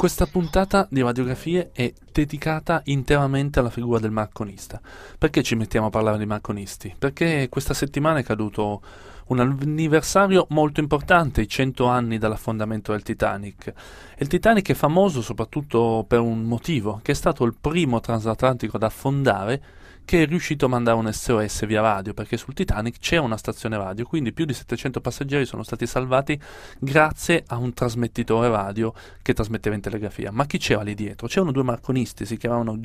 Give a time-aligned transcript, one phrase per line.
[0.00, 4.80] Questa puntata di radiografie è dedicata interamente alla figura del marconista.
[5.18, 6.94] Perché ci mettiamo a parlare di marconisti?
[6.98, 8.80] Perché questa settimana è caduto
[9.26, 13.74] un anniversario molto importante, i 100 anni dall'affondamento del Titanic.
[14.16, 18.84] il Titanic è famoso soprattutto per un motivo, che è stato il primo transatlantico ad
[18.84, 19.62] affondare
[20.04, 23.76] che è riuscito a mandare un SOS via radio, perché sul Titanic c'era una stazione
[23.76, 26.38] radio, quindi più di 700 passeggeri sono stati salvati
[26.78, 30.30] grazie a un trasmettitore radio che trasmetteva in telegrafia.
[30.32, 31.26] Ma chi c'era lì dietro?
[31.26, 32.78] C'erano due marconisti, si chiamavano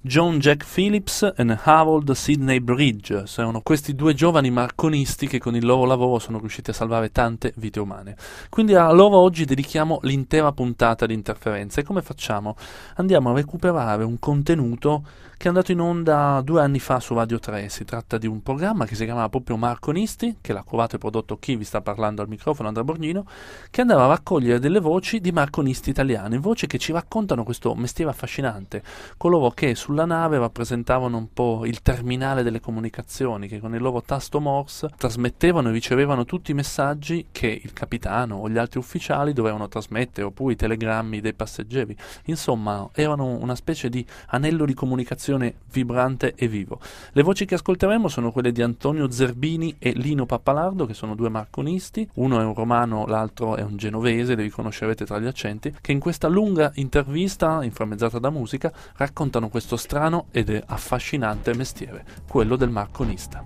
[0.00, 3.24] John Jack Phillips e Harold Sidney Bridge.
[3.36, 7.52] Erano questi due giovani marconisti che con il loro lavoro sono riusciti a salvare tante
[7.56, 8.16] vite umane.
[8.48, 11.80] Quindi a loro oggi dedichiamo l'intera puntata di interferenza.
[11.80, 12.56] E come facciamo?
[12.96, 15.04] Andiamo a recuperare un contenuto
[15.36, 17.68] che è andato in onda due anni fa su Radio 3.
[17.68, 21.38] Si tratta di un programma che si chiamava proprio Marconisti, che l'ha curato e prodotto
[21.38, 23.24] chi vi sta parlando al microfono, Andrea Borgnino,
[23.70, 28.10] che andava a raccogliere delle voci di marconisti italiani, voci che ci raccontano questo mestiere
[28.10, 28.82] affascinante,
[29.16, 34.02] coloro che sulla nave rappresentavano un po' il terminale delle comunicazioni, che con il loro
[34.02, 39.32] tasto Morse trasmettevano e ricevevano tutti i messaggi che il capitano o gli altri ufficiali
[39.32, 41.96] dovevano trasmettere, oppure i telegrammi dei passeggeri.
[42.24, 46.80] Insomma, erano una specie di anello di comunicazione vibrante e vivo.
[47.12, 51.28] Le voci che ascolteremo sono quelle di Antonio Zerbini e Lino Pappalardo, che sono due
[51.28, 55.92] marconisti, uno è un romano, l'altro è un genovese, li riconoscerete tra gli accenti, che
[55.92, 62.70] in questa lunga intervista, inframmezzata da musica, raccontano questo strano ed affascinante mestiere, quello del
[62.70, 63.44] marconista.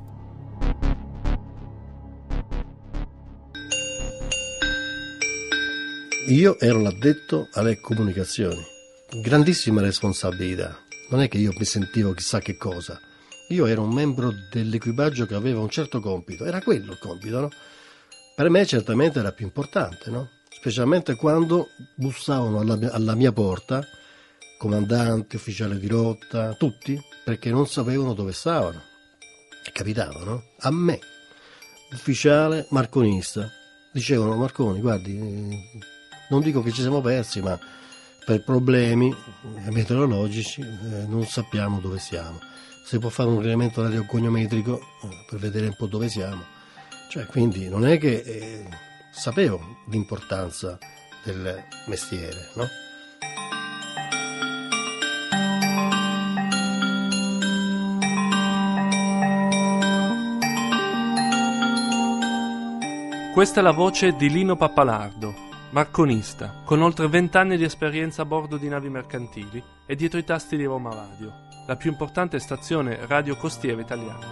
[6.28, 8.64] Io ero l'addetto alle comunicazioni,
[9.20, 13.00] grandissima responsabilità non è che io mi sentivo chissà che cosa.
[13.48, 17.50] Io ero un membro dell'equipaggio che aveva un certo compito, era quello il compito, no?
[18.34, 20.30] Per me certamente era più importante, no?
[20.48, 23.86] Specialmente quando bussavano alla mia, alla mia porta,
[24.58, 28.82] comandanti, ufficiali di rotta, tutti, perché non sapevano dove stavano.
[29.72, 30.42] Capitava, no?
[30.60, 30.98] A me,
[31.92, 33.50] ufficiale marconista,
[33.92, 35.16] dicevano Marconi, guardi,
[36.30, 37.58] non dico che ci siamo persi, ma
[38.24, 39.14] per problemi
[39.70, 42.40] meteorologici eh, non sappiamo dove siamo.
[42.84, 46.42] Si può fare un rileamento radiogognometrico eh, per vedere un po' dove siamo.
[47.08, 48.68] Cioè, quindi non è che eh,
[49.12, 50.78] sapevo l'importanza
[51.22, 52.66] del mestiere, no?
[63.32, 65.34] Questa è la voce di Lino Pappalardo,
[65.74, 70.56] Marconista, con oltre vent'anni di esperienza a bordo di navi mercantili e dietro i tasti
[70.56, 71.32] di Roma Radio,
[71.66, 74.24] la più importante stazione radio costiera italiana.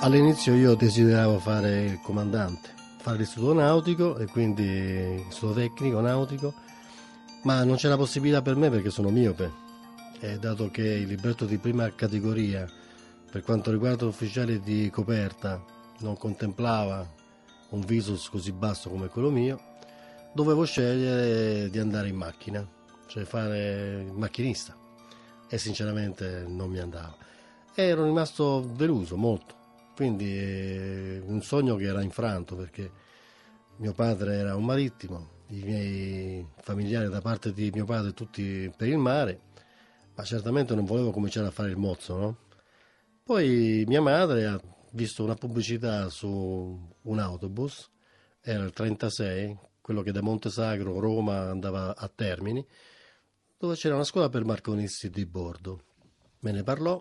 [0.00, 2.70] All'inizio io desideravo fare il comandante,
[3.00, 6.54] fare l'istituto nautico e quindi l'istituto tecnico nautico,
[7.42, 9.52] ma non c'è la possibilità per me perché sono miope,
[10.20, 12.66] e dato che il libretto di prima categoria
[13.30, 15.62] per quanto riguarda l'ufficiale di coperta,
[16.00, 17.08] non contemplava
[17.70, 19.60] un visus così basso come quello mio,
[20.32, 22.66] dovevo scegliere di andare in macchina,
[23.06, 24.76] cioè fare macchinista
[25.48, 27.16] e sinceramente non mi andava.
[27.72, 29.54] E ero rimasto deluso molto,
[29.94, 32.90] quindi eh, un sogno che era infranto perché
[33.76, 38.88] mio padre era un marittimo, i miei familiari da parte di mio padre tutti per
[38.88, 39.40] il mare,
[40.16, 42.36] ma certamente non volevo cominciare a fare il mozzo, no?
[43.30, 44.60] Poi mia madre ha
[44.90, 47.88] visto una pubblicità su un autobus,
[48.40, 52.66] era il 36, quello che da Montesagro, Roma, andava a Termini,
[53.56, 55.84] dove c'era una scuola per marconisti di bordo.
[56.40, 57.00] Me ne parlò,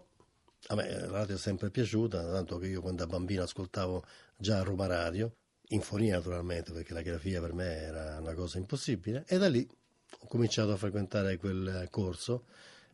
[0.67, 4.03] a me la radio è sempre piaciuta, tanto che io quando da bambino ascoltavo
[4.37, 5.33] già Roma Radio,
[5.69, 9.67] in fonia naturalmente, perché la grafia per me era una cosa impossibile, e da lì
[9.67, 12.43] ho cominciato a frequentare quel corso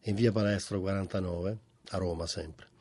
[0.04, 1.58] in via Palestro 49,
[1.90, 2.74] a Roma sempre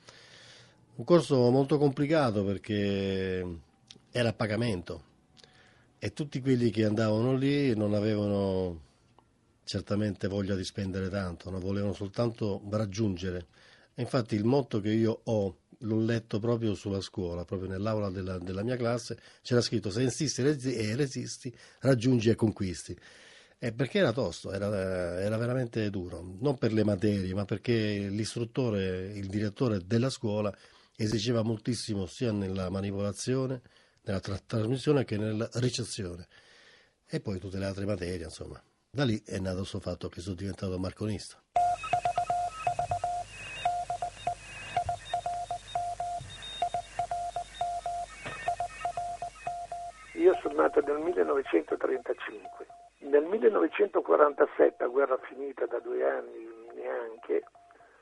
[0.97, 3.45] Un corso molto complicato perché
[4.13, 5.03] era a pagamento
[5.99, 8.81] e tutti quelli che andavano lì non avevano
[9.65, 13.47] certamente voglia di spendere tanto, non volevano soltanto raggiungere.
[13.95, 18.63] Infatti il motto che io ho, l'ho letto proprio sulla scuola, proprio nell'aula della, della
[18.63, 22.97] mia classe, c'era scritto se insisti e resisti, raggiungi e conquisti.
[23.59, 29.11] E perché era tosto, era, era, veramente duro, non per le materie, ma perché l'istruttore,
[29.13, 30.57] il direttore della scuola
[30.97, 33.61] esigeva moltissimo sia nella manipolazione,
[34.03, 36.27] nella tra- trasmissione che nella ricezione.
[37.07, 38.63] E poi tutte le altre materie, insomma.
[38.91, 41.43] Da lì è nato questo fatto che sono diventato marconista.
[50.15, 52.67] Io sono nato nel 1935.
[53.01, 57.45] Nel 1947, a guerra finita da due anni neanche,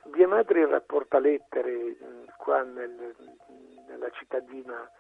[0.05, 1.97] mia madre rapporta lettere
[2.37, 3.15] qua nel,
[3.87, 4.91] nella cittadina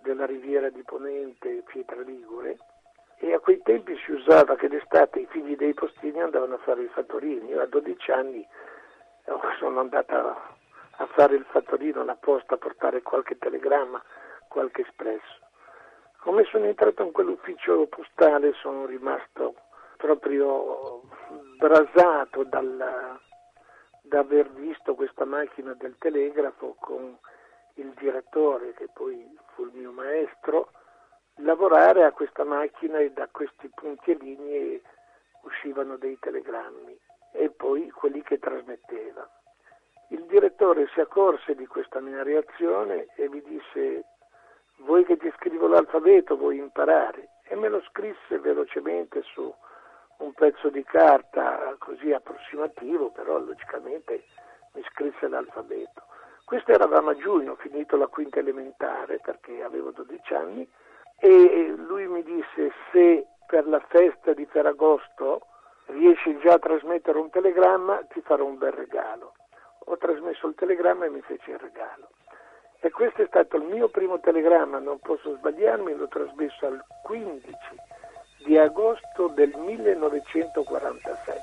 [0.00, 2.58] della riviera di Ponente, Pietra Ligure,
[3.18, 6.82] e a quei tempi si usava che d'estate i figli dei postini andavano a fare
[6.82, 7.50] i fattorini.
[7.50, 8.46] Io a 12 anni
[9.26, 10.56] oh, sono andata
[10.96, 14.02] a fare il fattorino alla posta a portare qualche telegramma,
[14.48, 15.38] qualche espresso.
[16.18, 19.54] Come sono entrato in quell'ufficio postale sono rimasto
[19.96, 21.02] proprio
[21.58, 23.20] brasato dal,
[24.12, 27.18] da aver visto questa macchina del telegrafo con
[27.76, 30.70] il direttore, che poi fu il mio maestro,
[31.36, 34.78] lavorare a questa macchina e da questi puntellini
[35.44, 36.94] uscivano dei telegrammi
[37.32, 39.26] e poi quelli che trasmetteva.
[40.08, 44.04] Il direttore si accorse di questa mia reazione e mi disse
[44.80, 47.30] vuoi che ti scrivo l'alfabeto, vuoi imparare?
[47.44, 49.50] E me lo scrisse velocemente su
[50.18, 54.24] un pezzo di carta così approssimativo, però logicamente
[54.74, 56.02] mi scrisse l'alfabeto.
[56.44, 60.68] Questo eravamo a giugno, finito la quinta elementare perché avevo 12 anni
[61.18, 65.46] e lui mi disse se per la festa di Ferragosto
[65.86, 69.34] riesci già a trasmettere un telegramma ti farò un bel regalo.
[69.86, 72.08] Ho trasmesso il telegramma e mi fece il regalo.
[72.80, 77.76] E questo è stato il mio primo telegramma, non posso sbagliarmi, l'ho trasmesso al 15
[78.44, 81.40] di agosto del 1947.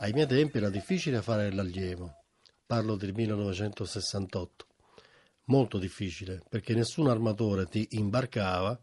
[0.00, 2.24] Ai miei tempi era difficile fare l'allievo,
[2.66, 4.66] parlo del 1968,
[5.44, 8.78] molto difficile perché nessun armatore ti imbarcava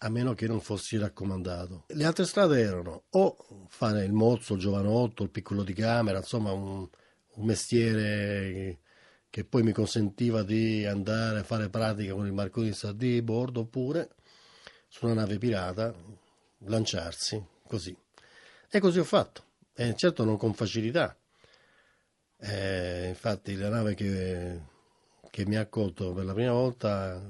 [0.00, 1.84] a meno che non fossi raccomandato.
[1.88, 6.52] Le altre strade erano o fare il mozzo, il giovanotto, il piccolo di camera, insomma
[6.52, 6.88] un,
[7.38, 8.78] un mestiere
[9.30, 14.10] che poi mi consentiva di andare a fare pratica con il marconista di bordo oppure
[14.88, 15.94] su una nave pirata
[16.64, 17.96] lanciarsi così.
[18.70, 19.44] E così ho fatto.
[19.74, 21.16] E certo non con facilità.
[22.40, 24.60] Eh, infatti la nave che,
[25.30, 27.20] che, mi ha accolto per la prima volta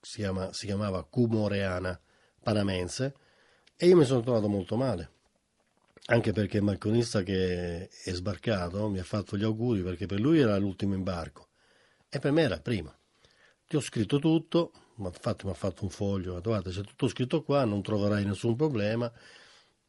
[0.00, 1.98] si, chiama, si chiamava Cumoreana
[2.42, 3.14] Panamense
[3.76, 5.10] e io mi sono trovato molto male.
[6.06, 10.38] Anche perché il marconista che è sbarcato mi ha fatto gli auguri perché per lui
[10.38, 11.48] era l'ultimo imbarco
[12.08, 12.94] e per me era il primo.
[13.66, 17.64] Ti ho scritto tutto, infatti mi ha fatto un foglio, guarda c'è tutto scritto qua,
[17.64, 19.12] non troverai nessun problema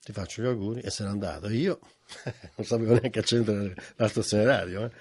[0.08, 1.50] ti faccio gli auguri e se n'è andato.
[1.50, 1.80] Io
[2.56, 4.86] non sapevo neanche accendere la stazione radio.
[4.86, 4.92] Eh.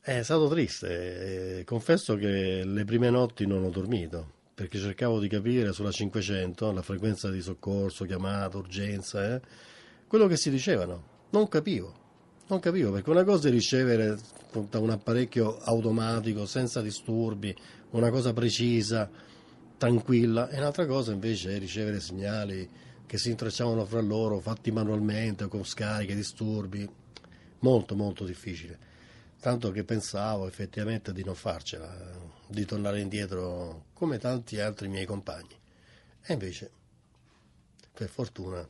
[0.00, 5.72] È stato triste, confesso che le prime notti non ho dormito perché cercavo di capire
[5.72, 9.40] sulla 500 la frequenza di soccorso, chiamata, urgenza, eh,
[10.08, 11.16] quello che si dicevano.
[11.30, 11.94] Non capivo,
[12.48, 14.18] non capivo perché una cosa è ricevere
[14.70, 17.54] da un apparecchio automatico senza disturbi,
[17.90, 19.08] una cosa precisa,
[19.76, 22.68] tranquilla, e un'altra cosa invece è ricevere segnali
[23.06, 26.88] che si intrecciavano fra loro, fatti manualmente, con scariche, disturbi,
[27.60, 28.86] molto molto difficile.
[29.40, 31.94] Tanto che pensavo effettivamente di non farcela,
[32.48, 35.56] di tornare indietro come tanti altri miei compagni.
[36.22, 36.70] E invece,
[37.94, 38.68] per fortuna,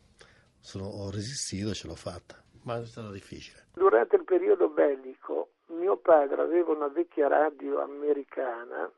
[0.61, 3.67] sono, ho resistito e ce l'ho fatta, ma è stato difficile.
[3.75, 8.91] Durante il periodo bellico, mio padre aveva una vecchia radio americana,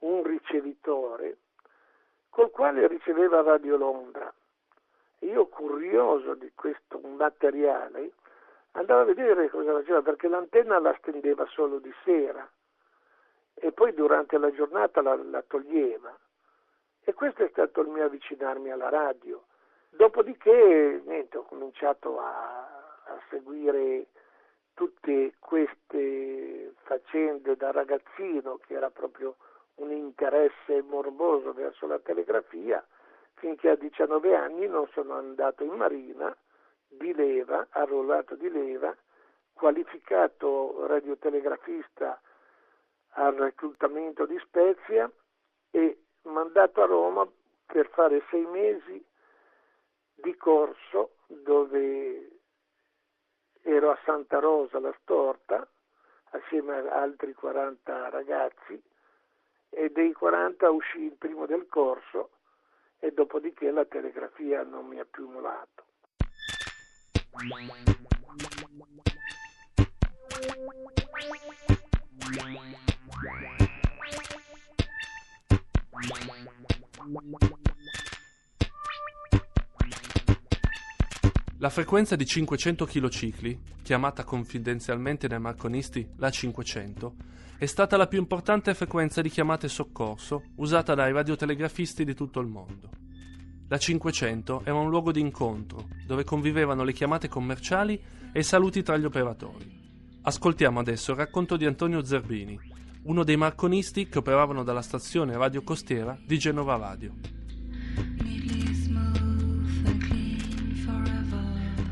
[0.00, 1.38] un ricevitore,
[2.28, 4.32] col quale riceveva Radio Londra
[5.20, 8.12] io curioso di questo materiale
[8.72, 12.48] andavo a vedere cosa faceva perché l'antenna la stendeva solo di sera
[13.54, 16.16] e poi durante la giornata la, la toglieva
[17.02, 19.46] e questo è stato il mio avvicinarmi alla radio.
[19.90, 22.60] Dopodiché niente, ho cominciato a,
[23.04, 24.06] a seguire
[24.74, 29.36] tutte queste faccende da ragazzino che era proprio
[29.76, 32.84] un interesse morboso verso la telegrafia
[33.34, 36.36] finché a 19 anni non sono andato in marina
[36.88, 38.94] di leva, arruolato di leva,
[39.52, 42.20] qualificato radiotelegrafista
[43.10, 45.10] al reclutamento di Spezia
[45.70, 47.28] e mandato a Roma
[47.66, 49.04] per fare sei mesi
[50.22, 52.40] di corso dove
[53.62, 55.68] ero a Santa Rosa la Storta
[56.30, 58.82] assieme a altri 40 ragazzi
[59.70, 62.30] e dei 40 uscì il primo del corso
[62.98, 65.84] e dopodiché la telegrafia non mi ha più molato.
[81.60, 87.14] La frequenza di 500 kcicli, chiamata confidenzialmente dai marconisti la 500,
[87.58, 92.46] è stata la più importante frequenza di chiamate soccorso usata dai radiotelegrafisti di tutto il
[92.46, 92.90] mondo.
[93.66, 98.00] La 500 era un luogo di incontro dove convivevano le chiamate commerciali
[98.30, 100.20] e i saluti tra gli operatori.
[100.22, 102.56] Ascoltiamo adesso il racconto di Antonio Zerbini,
[103.02, 107.37] uno dei marconisti che operavano dalla stazione radio costiera di Genova Radio.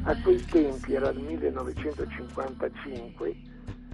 [0.08, 3.36] A quei tempi, era il 1955,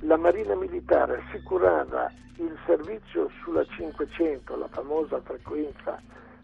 [0.01, 5.99] la Marina Militare assicurava il servizio sulla 500, la famosa frequenza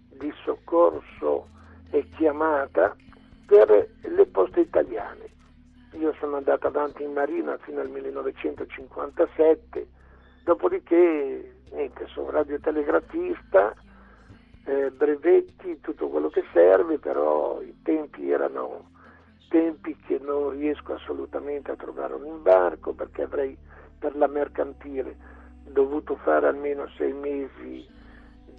[0.09, 1.49] di soccorso
[1.91, 2.97] e chiamata,
[3.45, 5.29] per le poste italiane.
[5.99, 9.87] Io sono andato avanti in Marina fino al 1957,
[10.45, 13.75] dopodiché niente, sono radiotelegrafista,
[14.65, 18.97] eh, brevetti, tutto quello che serve, però i tempi erano
[19.49, 23.57] tempi che non riesco assolutamente a trovare un imbarco perché avrei
[23.99, 25.17] per la mercantile
[25.65, 27.87] dovuto fare almeno sei mesi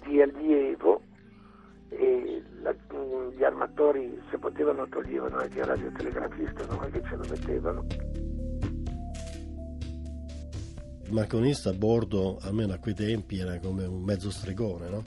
[0.04, 1.02] di allievo
[1.88, 2.74] e la,
[3.34, 7.86] gli armatori se potevano toglievano anche il radiotelegrafista non è che ce lo mettevano
[11.04, 15.04] il marconista a bordo almeno a quei tempi era come un mezzo stregone no?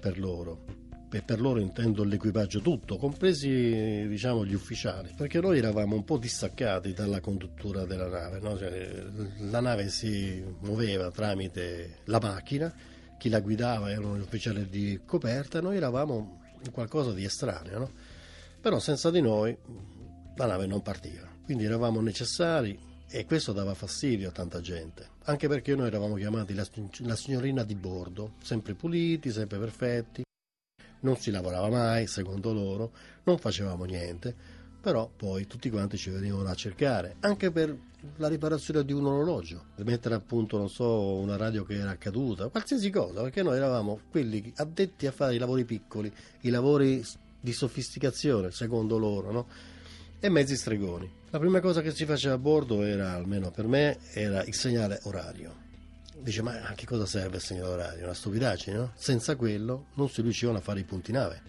[0.00, 0.81] per loro
[1.12, 6.16] e per loro intendo l'equipaggio tutto, compresi diciamo, gli ufficiali, perché noi eravamo un po'
[6.16, 8.56] distaccati dalla conduttura della nave, no?
[8.56, 9.04] cioè,
[9.50, 12.72] la nave si muoveva tramite la macchina,
[13.18, 16.40] chi la guidava erano gli ufficiali di coperta, noi eravamo
[16.70, 17.90] qualcosa di estraneo, no?
[18.60, 19.54] però senza di noi
[20.36, 25.46] la nave non partiva, quindi eravamo necessari e questo dava fastidio a tanta gente, anche
[25.46, 26.66] perché noi eravamo chiamati la,
[27.00, 30.22] la signorina di bordo, sempre puliti, sempre perfetti
[31.02, 32.92] non si lavorava mai, secondo loro,
[33.24, 34.34] non facevamo niente,
[34.80, 37.76] però poi tutti quanti ci venivano a cercare, anche per
[38.16, 41.96] la riparazione di un orologio, per mettere a punto, non so, una radio che era
[41.96, 47.04] caduta, qualsiasi cosa, perché noi eravamo quelli addetti a fare i lavori piccoli, i lavori
[47.40, 49.46] di sofisticazione, secondo loro, no?
[50.18, 51.10] E mezzi stregoni.
[51.30, 55.00] La prima cosa che si faceva a bordo era, almeno per me, era il segnale
[55.04, 55.61] orario
[56.22, 58.04] Dice, ma a che cosa serve il segnale orario?
[58.04, 58.92] Una stupidaggine, no?
[58.94, 61.42] Senza quello non si riuscivano a fare i punti nave,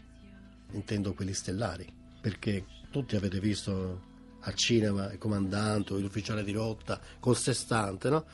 [0.72, 1.88] intendo quelli stellari,
[2.20, 4.02] perché tutti avete visto
[4.40, 8.26] al cinema il comandante l'ufficiale di rotta col sestante, no?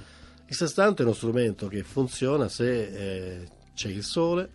[0.47, 4.49] Il sestante è uno strumento che funziona se eh, c'è il sole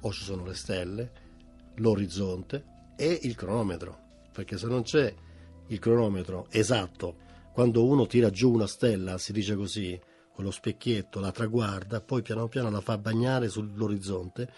[0.00, 1.12] o ci sono le stelle,
[1.76, 2.64] l'orizzonte
[2.96, 5.14] e il cronometro, perché se non c'è
[5.66, 10.00] il cronometro esatto, quando uno tira giù una stella, si dice così,
[10.32, 14.52] con lo specchietto, la traguarda, poi piano piano la fa bagnare sull'orizzonte,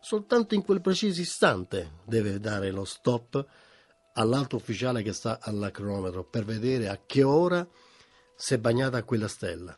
[0.00, 3.46] soltanto in quel preciso istante deve dare lo stop
[4.14, 7.66] all'altro ufficiale che sta al cronometro per vedere a che ora
[8.34, 9.76] si è bagnata quella stella.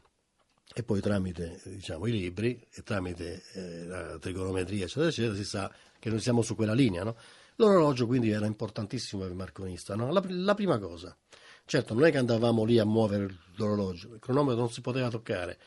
[0.76, 5.72] E poi tramite diciamo, i libri e tramite eh, la trigonometria, eccetera, eccetera, si sa
[6.00, 7.04] che noi siamo su quella linea.
[7.04, 7.16] No?
[7.56, 9.94] L'orologio quindi era importantissimo per il marconista.
[9.94, 10.10] No?
[10.10, 11.16] La, la prima cosa.
[11.66, 15.58] Certo, non è che andavamo lì a muovere l'orologio, il cronometro non si poteva toccare.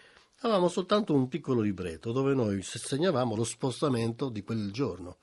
[0.42, 5.18] Avevamo soltanto un piccolo libretto dove noi segnavamo lo spostamento di quel giorno.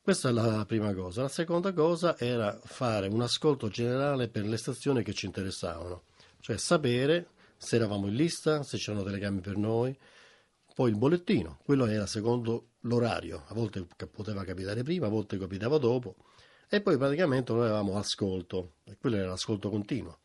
[0.00, 1.22] Questa è la prima cosa.
[1.22, 6.04] La seconda cosa era fare un ascolto generale per le stazioni che ci interessavano,
[6.40, 9.96] cioè sapere se eravamo in lista, se c'erano telecamere per noi,
[10.74, 15.78] poi il bollettino, quello era secondo l'orario, a volte poteva capitare prima, a volte capitava
[15.78, 16.16] dopo
[16.68, 20.18] e poi praticamente noi avevamo ascolto, e quello era l'ascolto continuo.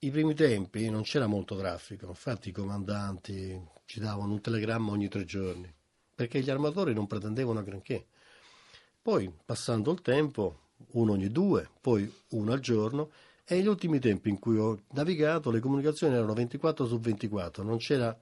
[0.00, 5.08] I primi tempi non c'era molto traffico, infatti i comandanti ci davano un telegramma ogni
[5.08, 5.72] tre giorni,
[6.14, 8.06] perché gli armatori non pretendevano granché.
[9.02, 13.10] Poi, passando il tempo, uno ogni due, poi uno al giorno,
[13.44, 17.78] e negli ultimi tempi in cui ho navigato le comunicazioni erano 24 su 24, non
[17.78, 18.16] c'era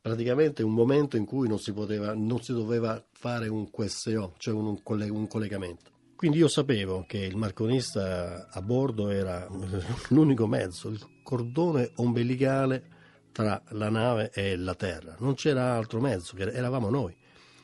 [0.00, 4.54] praticamente un momento in cui non si, poteva, non si doveva fare un QSO, cioè
[4.54, 5.94] un, un collegamento.
[6.16, 9.46] Quindi io sapevo che il marconista a bordo era
[10.08, 12.94] l'unico mezzo, il cordone ombelicale
[13.32, 15.14] tra la nave e la terra.
[15.18, 17.14] Non c'era altro mezzo, eravamo noi.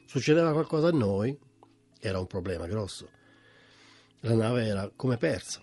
[0.04, 1.34] Succedeva qualcosa a noi,
[1.98, 3.08] era un problema grosso.
[4.20, 5.62] La nave era come persa.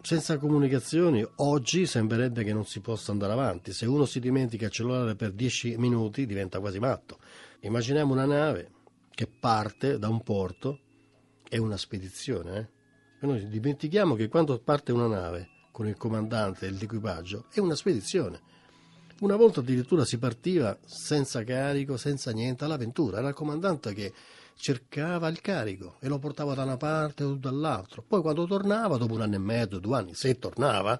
[0.00, 3.74] Senza comunicazioni, oggi sembrerebbe che non si possa andare avanti.
[3.74, 7.18] Se uno si dimentica il cellulare per 10 minuti diventa quasi matto.
[7.60, 8.70] Immaginiamo una nave
[9.10, 10.78] che parte da un porto,
[11.50, 12.70] è una spedizione.
[13.20, 13.26] Eh?
[13.26, 18.40] noi dimentichiamo che quando parte una nave con il comandante e l'equipaggio è una spedizione.
[19.20, 23.18] Una volta addirittura si partiva senza carico, senza niente, all'avventura.
[23.18, 24.12] Era il comandante che
[24.54, 28.02] cercava il carico e lo portava da una parte o dall'altra.
[28.06, 30.98] Poi quando tornava, dopo un anno e mezzo, due anni, se tornava,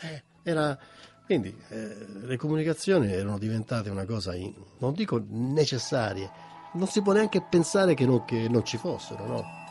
[0.00, 0.76] eh, era...
[1.24, 6.28] Quindi eh, le comunicazioni erano diventate una cosa, in, non dico necessarie,
[6.74, 9.61] non si può neanche pensare che non, che non ci fossero, no?